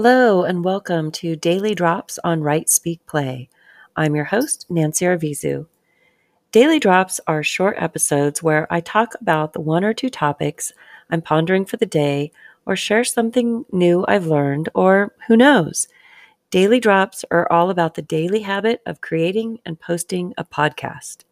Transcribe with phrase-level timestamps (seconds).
[0.00, 3.48] Hello, and welcome to Daily Drops on Write Speak Play.
[3.96, 5.66] I'm your host, Nancy Arvizu.
[6.52, 10.72] Daily Drops are short episodes where I talk about the one or two topics
[11.10, 12.30] I'm pondering for the day,
[12.64, 15.88] or share something new I've learned, or who knows.
[16.52, 21.24] Daily Drops are all about the daily habit of creating and posting a podcast.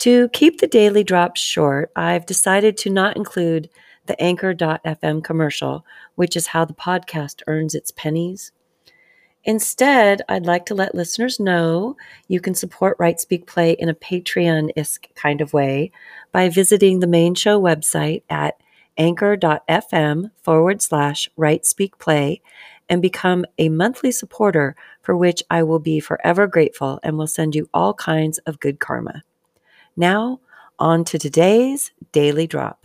[0.00, 3.70] To keep the daily drops short, I've decided to not include
[4.06, 8.52] the anchor.fm commercial, which is how the podcast earns its pennies.
[9.44, 11.96] Instead, I'd like to let listeners know
[12.28, 15.92] you can support Write Speak Play in a Patreon isk kind of way
[16.30, 18.60] by visiting the main show website at
[18.98, 22.42] anchor.fm forward slash Write Speak Play
[22.90, 27.54] and become a monthly supporter for which I will be forever grateful and will send
[27.54, 29.22] you all kinds of good karma.
[29.96, 30.40] Now,
[30.78, 32.79] on to today's Daily Drop.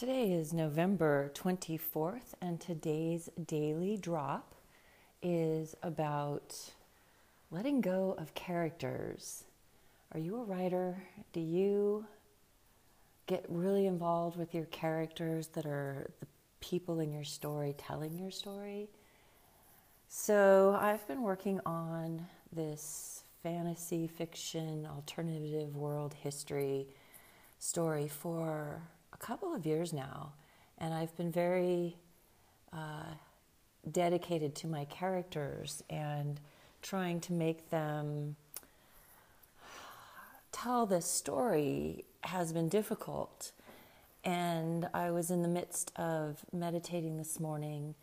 [0.00, 4.54] Today is November 24th, and today's daily drop
[5.22, 6.56] is about
[7.50, 9.44] letting go of characters.
[10.14, 11.02] Are you a writer?
[11.34, 12.06] Do you
[13.26, 16.26] get really involved with your characters that are the
[16.60, 18.88] people in your story telling your story?
[20.08, 26.86] So, I've been working on this fantasy fiction alternative world history
[27.58, 28.80] story for
[29.18, 30.32] couple of years now,
[30.78, 31.96] and I've been very
[32.72, 33.14] uh,
[33.90, 36.40] dedicated to my characters and
[36.82, 38.36] trying to make them
[40.52, 43.52] tell this story has been difficult.
[44.24, 47.94] And I was in the midst of meditating this morning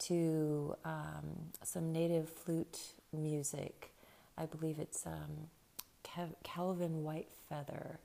[0.00, 2.78] to um, some native flute
[3.12, 3.92] music.
[4.36, 5.48] I believe it's um,
[6.42, 7.96] Calvin Whitefeather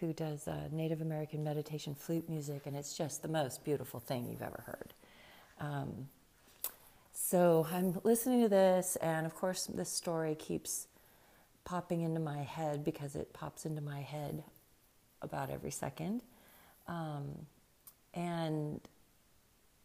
[0.00, 4.28] who does uh, Native American meditation flute music, and it's just the most beautiful thing
[4.30, 4.94] you've ever heard.
[5.60, 6.08] Um,
[7.12, 10.86] so I'm listening to this, and of course, this story keeps
[11.64, 14.42] popping into my head because it pops into my head
[15.20, 16.22] about every second.
[16.86, 17.46] Um,
[18.14, 18.80] and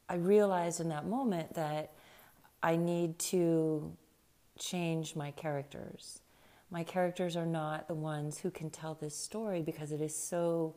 [0.08, 1.92] I realized in that moment that
[2.62, 3.92] I need to
[4.58, 6.20] change my characters
[6.74, 10.74] my characters are not the ones who can tell this story because it is so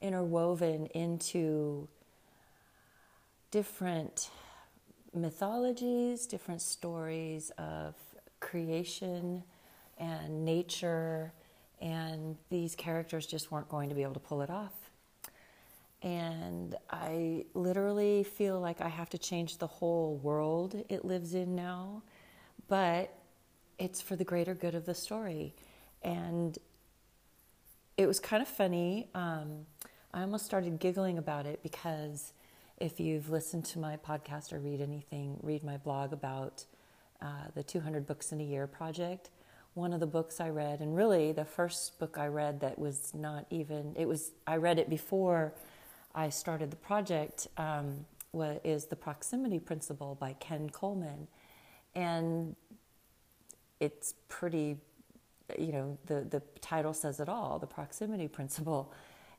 [0.00, 1.88] interwoven into
[3.50, 4.30] different
[5.12, 7.96] mythologies, different stories of
[8.38, 9.42] creation
[9.98, 11.32] and nature,
[11.80, 14.74] and these characters just weren't going to be able to pull it off.
[16.02, 21.56] And I literally feel like I have to change the whole world it lives in
[21.56, 22.04] now.
[22.68, 23.12] But
[23.78, 25.54] it's for the greater good of the story.
[26.02, 26.58] And
[27.96, 29.08] it was kind of funny.
[29.14, 29.66] Um,
[30.14, 32.32] I almost started giggling about it because
[32.78, 36.64] if you've listened to my podcast or read anything, read my blog about
[37.20, 39.30] uh, the 200 Books in a Year project.
[39.74, 43.14] One of the books I read, and really the first book I read that was
[43.14, 45.54] not even, it was, I read it before
[46.14, 48.04] I started the project, um,
[48.64, 51.28] is The Proximity Principle by Ken Coleman.
[51.94, 52.56] And
[53.82, 54.76] it's pretty,
[55.58, 57.58] you know, the, the title says it all.
[57.58, 58.92] The proximity principle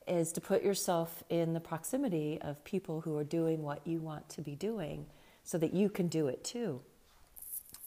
[0.06, 4.28] is to put yourself in the proximity of people who are doing what you want
[4.28, 5.06] to be doing
[5.46, 6.82] so that you can do it too.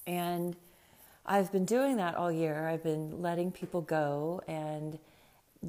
[0.06, 0.56] And
[1.26, 2.66] I've been doing that all year.
[2.68, 4.98] I've been letting people go, and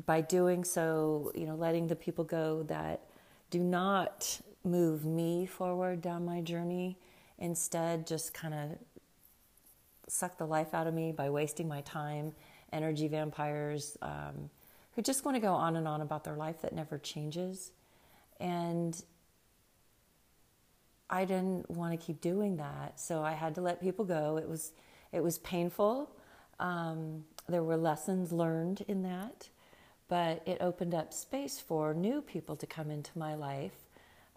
[0.06, 3.02] by doing so, you know, letting the people go that
[3.50, 6.97] do not move me forward down my journey,
[7.40, 8.78] instead, just kind of
[10.07, 12.34] suck the life out of me by wasting my time,
[12.72, 14.50] energy vampires um,
[14.95, 17.72] who just want to go on and on about their life that never changes.
[18.40, 19.01] And
[21.09, 24.38] I didn't want to keep doing that, so I had to let people go.
[24.38, 24.73] It was
[25.12, 26.12] it was painful.
[26.59, 29.47] Um, there were lessons learned in that,
[30.09, 33.85] but it opened up space for new people to come into my life,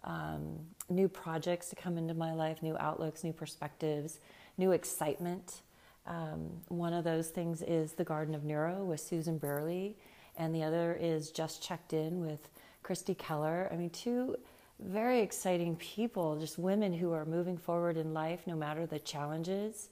[0.05, 0.59] um,
[0.89, 4.19] new projects to come into my life, new outlooks, new perspectives,
[4.57, 5.61] new excitement.
[6.05, 9.95] Um, one of those things is The Garden of Neuro with Susan Brearley,
[10.37, 12.49] and the other is Just Checked In with
[12.83, 13.69] Christy Keller.
[13.71, 14.35] I mean, two
[14.79, 19.89] very exciting people, just women who are moving forward in life no matter the challenges.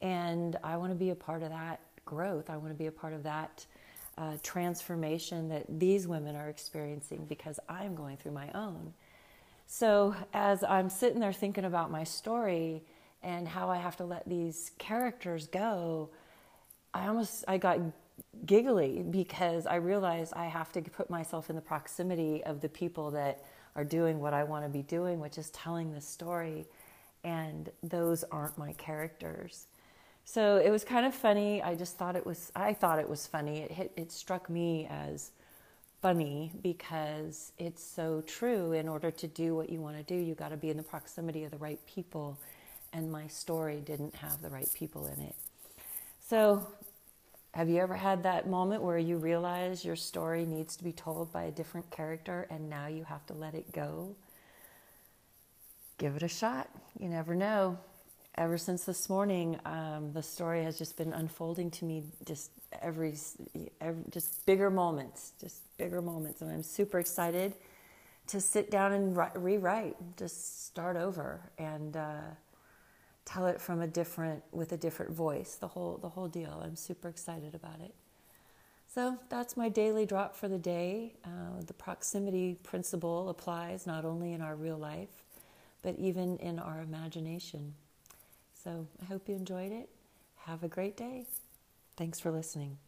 [0.00, 2.50] And I want to be a part of that growth.
[2.50, 3.64] I want to be a part of that
[4.18, 8.92] uh, transformation that these women are experiencing because I'm going through my own.
[9.66, 12.82] So, as I'm sitting there thinking about my story,
[13.22, 16.10] and how I have to let these characters go,
[16.94, 17.78] I almost I got
[18.46, 23.10] giggly because I realized I have to put myself in the proximity of the people
[23.12, 23.44] that
[23.76, 26.66] are doing what I want to be doing, which is telling the story,
[27.24, 29.66] and those aren't my characters.
[30.24, 31.62] So it was kind of funny.
[31.62, 32.52] I just thought it was.
[32.54, 33.60] I thought it was funny.
[33.60, 33.92] It hit.
[33.96, 35.30] It struck me as
[36.02, 38.72] funny because it's so true.
[38.72, 40.82] In order to do what you want to do, you got to be in the
[40.82, 42.38] proximity of the right people,
[42.92, 45.34] and my story didn't have the right people in it.
[46.28, 46.66] So
[47.54, 51.32] have you ever had that moment where you realize your story needs to be told
[51.32, 54.14] by a different character and now you have to let it go?
[55.96, 56.68] Give it a shot.
[56.98, 57.78] You never know.
[58.36, 63.14] Ever since this morning, um, the story has just been unfolding to me just every,
[63.80, 67.54] every, just bigger moments, just bigger moments, and I'm super excited
[68.28, 71.96] to sit down and ri- rewrite, just start over, and.
[71.96, 72.20] Uh,
[73.28, 76.62] tell it from a different with a different voice the whole the whole deal.
[76.64, 77.94] I'm super excited about it.
[78.94, 81.12] So that's my daily drop for the day.
[81.22, 85.24] Uh, the proximity principle applies not only in our real life
[85.82, 87.74] but even in our imagination.
[88.54, 89.90] So i hope you enjoyed it.
[90.46, 91.26] Have a great day.
[91.96, 92.78] Thanks for listening